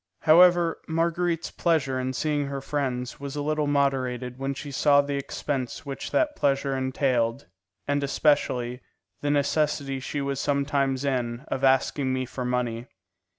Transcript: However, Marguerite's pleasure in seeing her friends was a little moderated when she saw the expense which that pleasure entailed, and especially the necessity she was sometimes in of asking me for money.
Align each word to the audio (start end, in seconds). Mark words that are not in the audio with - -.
However, 0.21 0.81
Marguerite's 0.87 1.51
pleasure 1.51 1.99
in 1.99 2.13
seeing 2.13 2.47
her 2.47 2.59
friends 2.59 3.19
was 3.19 3.35
a 3.35 3.41
little 3.43 3.67
moderated 3.67 4.39
when 4.39 4.55
she 4.55 4.71
saw 4.71 4.99
the 4.99 5.13
expense 5.13 5.85
which 5.85 6.09
that 6.09 6.35
pleasure 6.35 6.75
entailed, 6.75 7.45
and 7.87 8.03
especially 8.03 8.81
the 9.21 9.29
necessity 9.29 9.99
she 9.99 10.19
was 10.19 10.39
sometimes 10.39 11.05
in 11.05 11.45
of 11.49 11.63
asking 11.63 12.13
me 12.13 12.25
for 12.25 12.43
money. 12.43 12.87